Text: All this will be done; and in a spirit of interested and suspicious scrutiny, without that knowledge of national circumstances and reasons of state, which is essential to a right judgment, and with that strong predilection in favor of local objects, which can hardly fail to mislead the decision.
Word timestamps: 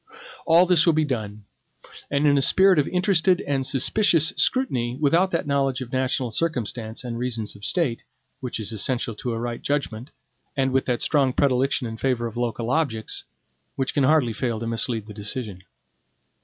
All 0.47 0.65
this 0.65 0.87
will 0.87 0.93
be 0.93 1.05
done; 1.05 1.43
and 2.09 2.25
in 2.25 2.35
a 2.35 2.41
spirit 2.41 2.79
of 2.79 2.87
interested 2.87 3.39
and 3.41 3.63
suspicious 3.67 4.33
scrutiny, 4.35 4.97
without 4.99 5.29
that 5.29 5.45
knowledge 5.45 5.79
of 5.79 5.93
national 5.93 6.31
circumstances 6.31 7.03
and 7.03 7.19
reasons 7.19 7.55
of 7.55 7.63
state, 7.63 8.03
which 8.39 8.59
is 8.59 8.71
essential 8.71 9.13
to 9.13 9.31
a 9.31 9.39
right 9.39 9.61
judgment, 9.61 10.09
and 10.57 10.71
with 10.71 10.85
that 10.85 11.03
strong 11.03 11.33
predilection 11.33 11.85
in 11.85 11.97
favor 11.97 12.25
of 12.25 12.35
local 12.35 12.71
objects, 12.71 13.25
which 13.75 13.93
can 13.93 14.03
hardly 14.03 14.33
fail 14.33 14.59
to 14.59 14.65
mislead 14.65 15.05
the 15.05 15.13
decision. 15.13 15.61